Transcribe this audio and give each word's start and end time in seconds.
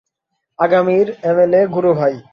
আগামীর 0.59 1.07
এমএলএ, 1.23 1.61
গুরু 1.67 1.91
ভাই! 1.93 2.13